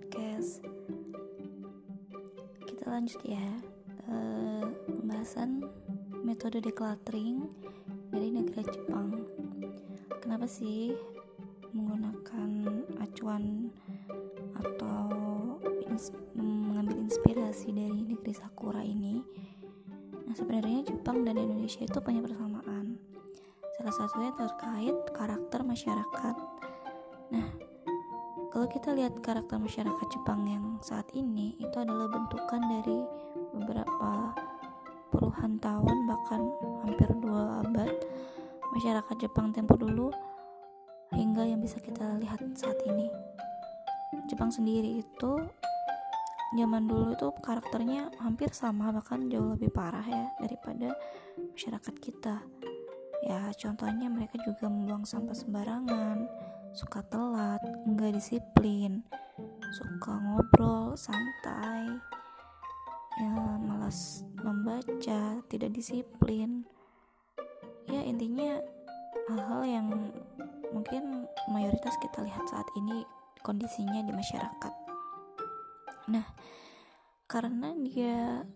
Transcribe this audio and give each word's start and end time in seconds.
podcast. 0.00 0.64
Kita 2.64 2.88
lanjut 2.88 3.20
ya. 3.20 3.44
Uh, 4.08 4.72
Pembahasan 4.88 5.60
metode 6.24 6.64
decluttering 6.64 7.44
dari 8.08 8.32
negara 8.32 8.64
Jepang. 8.64 9.28
Kenapa 10.24 10.48
sih 10.48 10.96
menggunakan 11.76 12.80
acuan 13.04 13.68
atau 14.56 15.04
ins 15.84 16.16
mengambil 16.32 17.04
inspirasi 17.04 17.68
dari 17.68 18.00
negeri 18.00 18.32
Sakura 18.32 18.80
ini? 18.80 19.20
Nah 20.24 20.32
sebenarnya 20.32 20.88
Jepang 20.88 21.28
dan 21.28 21.36
Indonesia 21.36 21.84
itu 21.84 22.00
punya 22.00 22.24
persamaan. 22.24 22.96
Salah 23.76 23.94
satunya 24.00 24.32
terkait 24.32 24.96
karakter 25.12 25.60
masyarakat. 25.60 26.36
Nah, 27.36 27.69
kalau 28.60 28.76
kita 28.76 28.92
lihat 28.92 29.16
karakter 29.24 29.56
masyarakat 29.56 30.06
Jepang 30.12 30.44
yang 30.44 30.76
saat 30.84 31.08
ini 31.16 31.56
itu 31.56 31.72
adalah 31.80 32.04
bentukan 32.12 32.60
dari 32.60 33.00
beberapa 33.56 34.36
puluhan 35.08 35.56
tahun 35.56 35.96
bahkan 36.04 36.44
hampir 36.84 37.08
dua 37.24 37.64
abad 37.64 37.88
masyarakat 38.76 39.16
Jepang 39.16 39.56
tempo 39.56 39.80
dulu 39.80 40.12
hingga 41.16 41.48
yang 41.48 41.64
bisa 41.64 41.80
kita 41.80 42.20
lihat 42.20 42.36
saat 42.52 42.76
ini. 42.84 43.08
Jepang 44.28 44.52
sendiri 44.52 45.08
itu 45.08 45.32
zaman 46.52 46.84
dulu 46.84 47.16
itu 47.16 47.32
karakternya 47.40 48.12
hampir 48.20 48.52
sama 48.52 48.92
bahkan 48.92 49.24
jauh 49.32 49.56
lebih 49.56 49.72
parah 49.72 50.04
ya 50.04 50.36
daripada 50.36 50.92
masyarakat 51.56 51.96
kita. 51.96 52.44
Ya 53.24 53.40
contohnya 53.56 54.12
mereka 54.12 54.36
juga 54.44 54.68
membuang 54.68 55.08
sampah 55.08 55.32
sembarangan, 55.32 56.28
suka 56.70 57.02
telat, 57.10 57.62
nggak 57.86 58.14
disiplin, 58.14 59.02
suka 59.74 60.12
ngobrol 60.14 60.94
santai, 60.94 61.86
ya 63.18 63.58
malas 63.58 64.22
membaca, 64.40 65.42
tidak 65.50 65.70
disiplin. 65.74 66.64
Ya 67.90 68.06
intinya 68.06 68.62
hal-hal 69.30 69.62
yang 69.66 69.86
mungkin 70.70 71.26
mayoritas 71.50 71.94
kita 71.98 72.22
lihat 72.22 72.46
saat 72.46 72.66
ini 72.78 73.02
kondisinya 73.42 74.00
di 74.06 74.12
masyarakat. 74.14 74.74
Nah, 76.10 76.26
karena 77.26 77.74
dia 77.78 78.46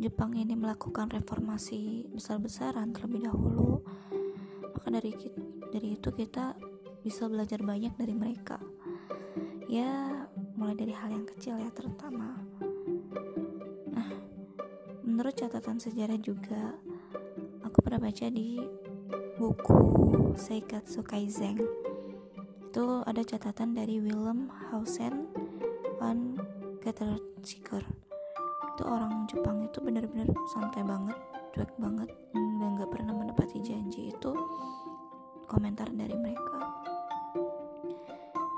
Jepang 0.00 0.34
ini 0.34 0.56
melakukan 0.58 1.12
reformasi 1.12 2.08
besar-besaran 2.10 2.90
terlebih 2.96 3.30
dahulu, 3.30 3.84
maka 4.74 4.88
dari 4.90 5.12
dari 5.70 5.94
itu 5.94 6.08
kita 6.10 6.56
bisa 7.04 7.28
belajar 7.28 7.60
banyak 7.60 7.92
dari 8.00 8.16
mereka. 8.16 8.56
Ya 9.68 10.24
mulai 10.56 10.72
dari 10.72 10.96
hal 10.96 11.12
yang 11.12 11.28
kecil 11.28 11.60
ya 11.60 11.68
terutama. 11.68 12.40
Nah 13.92 14.08
menurut 15.04 15.36
catatan 15.36 15.76
sejarah 15.76 16.16
juga 16.16 16.72
aku 17.60 17.84
pernah 17.84 18.00
baca 18.00 18.26
di 18.32 18.56
buku 19.36 19.80
Seikatsu 20.34 21.04
Kaizen 21.04 21.60
itu 22.64 22.86
ada 23.06 23.22
catatan 23.22 23.76
dari 23.76 24.00
Willem 24.02 24.50
Hausen 24.72 25.28
van 26.00 26.34
Getterziker 26.82 27.84
itu 28.74 28.82
orang 28.82 29.30
Jepang 29.30 29.62
itu 29.62 29.78
benar-benar 29.78 30.26
santai 30.50 30.82
banget 30.82 31.14
cuek 31.54 31.70
banget 31.78 32.10
dan 32.34 32.74
gak 32.74 32.90
pernah 32.90 33.14
menepati 33.14 33.62
janji 33.62 34.10
itu 34.10 34.32
komentar 35.46 35.86
dari 35.94 36.18
mereka 36.18 36.63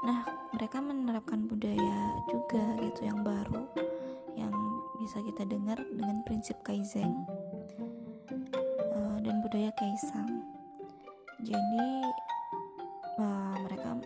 nah 0.07 0.23
mereka 0.55 0.79
menerapkan 0.79 1.51
budaya 1.51 2.15
juga 2.31 2.63
gitu 2.79 3.03
yang 3.03 3.27
baru 3.27 3.67
yang 4.39 4.55
bisa 5.03 5.19
kita 5.27 5.43
dengar 5.45 5.77
dengan 5.93 6.23
prinsip 6.23 6.57
kaizen 6.63 7.27
uh, 8.95 9.19
dan 9.21 9.43
budaya 9.45 9.73
kaisang. 9.77 10.45
Jadi 11.45 11.89
uh, 13.21 13.57
mereka 13.65 14.01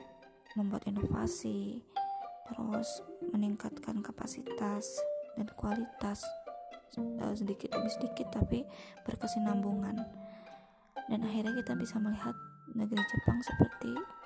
membuat 0.59 0.87
inovasi 0.91 1.83
terus 2.51 3.07
meningkatkan 3.31 4.03
kapasitas 4.03 4.99
dan 5.39 5.47
kualitas 5.55 6.27
uh, 6.99 7.35
sedikit 7.39 7.71
demi 7.71 7.91
sedikit 7.91 8.35
tapi 8.35 8.67
berkesinambungan. 9.07 9.99
Dan 11.11 11.27
akhirnya 11.27 11.55
kita 11.63 11.75
bisa 11.75 11.99
melihat 11.99 12.35
negeri 12.75 13.03
Jepang 13.03 13.39
seperti 13.43 14.20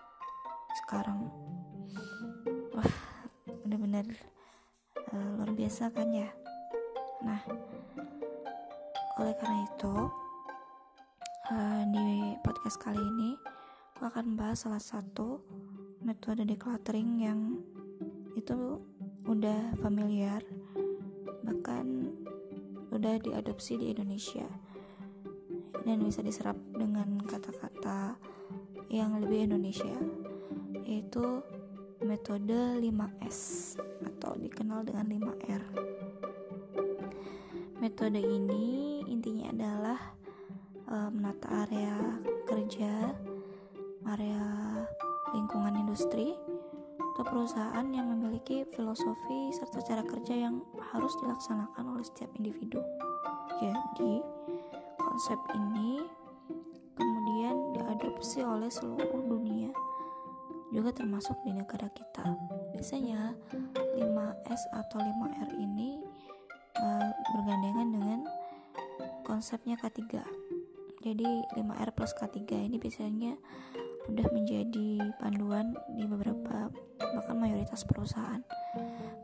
sekarang. 0.83 1.31
Wah 2.75 2.95
benar-benar 3.63 4.07
uh, 5.15 5.29
luar 5.39 5.51
biasa 5.55 5.95
kan 5.95 6.11
ya? 6.11 6.31
Nah 7.23 7.39
oleh 9.15 9.35
karena 9.39 9.63
itu 9.63 9.95
uh, 11.55 11.83
di 11.95 12.35
podcast 12.43 12.83
kali 12.83 12.99
ini 12.99 13.39
aku 13.95 14.11
akan 14.11 14.35
bahas 14.35 14.67
salah 14.67 14.83
satu 14.83 15.39
metode 16.03 16.43
decluttering 16.43 17.23
yang 17.23 17.63
itu 18.35 18.83
udah 19.31 19.79
familiar 19.79 20.43
bahkan 21.47 22.11
udah 22.91 23.19
diadopsi 23.23 23.79
di 23.79 23.95
Indonesia. 23.95 24.47
Dan 25.85 26.01
bisa 26.01 26.25
diserap 26.25 26.57
dengan 26.73 27.21
kata-kata 27.29 28.17
yang 28.89 29.21
lebih 29.21 29.53
Indonesia 29.53 30.24
yaitu 30.85 31.41
metode 32.05 32.81
5S 32.85 33.39
atau 34.05 34.37
dikenal 34.37 34.85
dengan 34.85 35.09
5R. 35.09 35.63
Metode 37.81 38.21
ini 38.21 39.01
intinya 39.09 39.53
adalah 39.53 40.01
e, 40.89 40.97
menata 41.13 41.49
area 41.65 42.21
kerja, 42.45 43.13
area 44.09 44.45
lingkungan 45.33 45.81
industri, 45.81 46.37
atau 47.15 47.25
perusahaan 47.25 47.87
yang 47.93 48.11
memiliki 48.11 48.67
filosofi 48.73 49.53
serta 49.55 49.81
cara 49.85 50.03
kerja 50.05 50.35
yang 50.35 50.61
harus 50.93 51.13
dilaksanakan 51.23 51.97
oleh 51.97 52.05
setiap 52.05 52.31
individu. 52.37 52.83
Jadi, 53.63 54.19
konsep 54.99 55.39
ini 55.55 56.03
kemudian 56.99 57.75
diadopsi 57.75 58.43
oleh 58.43 58.67
seluruh 58.67 59.23
dunia 59.31 59.71
juga 60.75 60.91
termasuk 60.91 61.39
di 61.47 61.55
negara 61.55 61.87
kita. 61.95 62.27
Biasanya 62.75 63.39
5S 63.95 64.63
atau 64.75 64.99
5R 64.99 65.55
ini 65.63 66.03
uh, 66.83 67.11
bergandengan 67.39 67.89
dengan 67.95 68.21
konsepnya 69.23 69.79
K3 69.79 70.43
jadi 71.05 71.45
5R 71.53 71.93
plus 71.93 72.17
K3 72.17 72.65
ini 72.65 72.81
biasanya 72.81 73.37
udah 74.09 74.27
menjadi 74.33 75.13
panduan 75.21 75.77
di 75.93 76.09
beberapa 76.09 76.73
bahkan 76.97 77.37
mayoritas 77.37 77.85
perusahaan. 77.85 78.41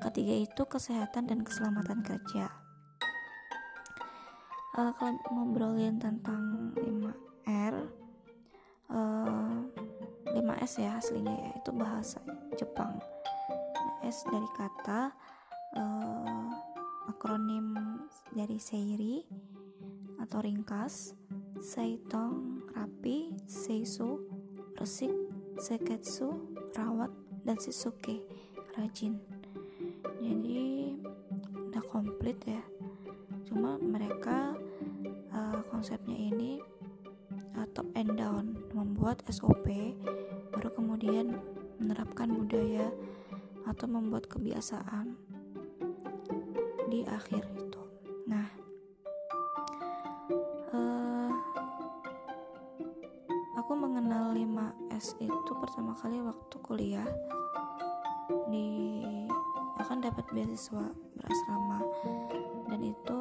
Ketiga 0.05 0.45
itu 0.45 0.63
kesehatan 0.69 1.33
dan 1.33 1.41
keselamatan 1.41 2.05
kerja. 2.05 2.53
Uh, 4.77 4.93
kalau 4.93 5.17
ngobrolin 5.33 5.97
tentang 5.97 6.77
5R 6.77 7.75
uh, 7.81 7.89
5S 10.51 10.83
ya 10.83 10.99
aslinya 10.99 11.31
ya 11.31 11.51
itu 11.55 11.71
bahasa 11.71 12.19
Jepang. 12.59 12.99
S 14.03 14.27
dari 14.27 14.51
kata 14.59 15.15
uh, 15.79 16.51
akronim 17.07 17.77
dari 18.35 18.59
Seiri 18.59 19.23
atau 20.19 20.43
ringkas 20.43 21.15
Seitong 21.61 22.67
rapi 22.75 23.31
Seisu 23.47 24.27
resik 24.75 25.13
Seketsu 25.61 26.51
rawat 26.75 27.13
dan 27.47 27.61
Shisuke 27.61 28.25
rajin. 28.75 29.21
Jadi 30.19 30.97
udah 31.71 31.85
komplit 31.87 32.41
ya. 32.43 32.65
Cuma 33.47 33.77
mereka 33.79 34.57
uh, 35.31 35.61
konsepnya 35.71 36.17
ini 36.17 36.59
uh, 37.55 37.69
top 37.77 37.87
and 37.95 38.17
down 38.17 38.57
membuat 38.73 39.21
SOP 39.29 39.69
baru 40.51 40.71
kemudian 40.75 41.39
menerapkan 41.81 42.29
budaya 42.31 42.91
atau 43.65 43.87
membuat 43.87 44.27
kebiasaan 44.27 45.15
di 46.91 47.07
akhir 47.07 47.47
itu. 47.55 47.83
Nah 48.27 48.47
uh, 50.75 51.31
aku 53.57 53.73
mengenal 53.79 54.35
5S 54.35 55.17
itu 55.23 55.53
pertama 55.57 55.95
kali 55.95 56.19
waktu 56.19 56.57
kuliah 56.61 57.09
di 58.51 59.03
akan 59.81 59.99
dapat 60.03 60.27
beasiswa 60.35 60.91
berasrama. 61.17 61.81
Dan 62.71 62.81
itu 62.87 63.21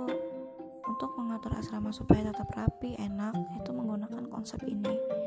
untuk 0.89 1.15
mengatur 1.15 1.55
asrama 1.55 1.93
supaya 1.93 2.33
tetap 2.33 2.49
rapi 2.51 2.97
enak 2.99 3.33
itu 3.55 3.69
menggunakan 3.71 4.27
konsep 4.27 4.59
ini 4.67 5.19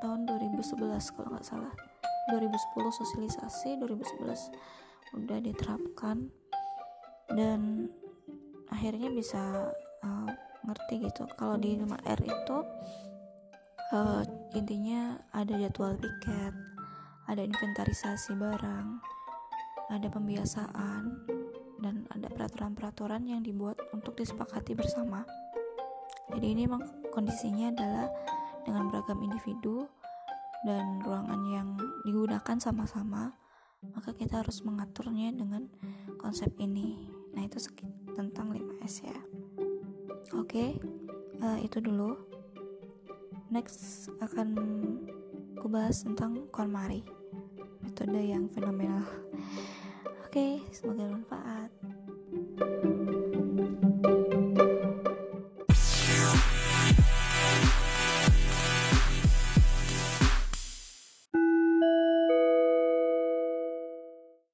tahun 0.00 0.26
2011 0.26 1.14
kalau 1.14 1.28
nggak 1.34 1.46
salah. 1.46 1.74
2010 2.28 2.52
sosialisasi 2.92 3.80
2011 3.80 5.16
udah 5.16 5.38
diterapkan. 5.40 6.28
Dan 7.28 7.92
akhirnya 8.72 9.12
bisa 9.12 9.72
uh, 10.04 10.30
ngerti 10.64 11.08
gitu. 11.08 11.24
Kalau 11.36 11.56
di 11.56 11.76
5R 11.76 12.20
itu 12.24 12.56
uh, 13.92 14.22
intinya 14.56 15.16
ada 15.32 15.54
jadwal 15.56 15.96
piket 15.96 16.54
ada 17.28 17.44
inventarisasi 17.44 18.40
barang 18.40 18.88
ada 19.88 20.08
pembiasaan 20.12 21.24
dan 21.80 22.04
ada 22.12 22.28
peraturan-peraturan 22.28 23.24
yang 23.24 23.40
dibuat 23.40 23.80
untuk 23.96 24.18
disepakati 24.20 24.76
bersama. 24.76 25.24
Jadi 26.28 26.44
ini 26.44 26.68
memang 26.68 27.08
kondisinya 27.08 27.72
adalah 27.72 28.06
dengan 28.68 28.92
beragam 28.92 29.24
individu 29.24 29.88
dan 30.68 31.00
ruangan 31.00 31.40
yang 31.48 31.68
digunakan 32.04 32.60
sama-sama 32.60 33.32
maka 33.94 34.10
kita 34.10 34.42
harus 34.42 34.66
mengaturnya 34.66 35.30
dengan 35.30 35.70
konsep 36.18 36.50
ini. 36.58 37.08
Nah 37.34 37.46
itu 37.46 37.62
tentang 38.12 38.50
5S 38.50 39.06
ya. 39.06 39.18
Oke 40.34 40.76
uh, 41.40 41.58
itu 41.62 41.78
dulu. 41.78 42.18
Next 43.48 44.12
akan 44.20 44.48
kubahas 45.56 46.04
tentang 46.04 46.44
KonMari 46.52 47.00
metode 47.80 48.20
yang 48.20 48.50
fenomenal. 48.50 49.06
Oke 50.28 50.60
semoga 50.74 51.08
bermanfaat 51.08 51.87